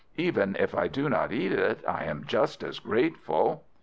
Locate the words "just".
2.25-2.63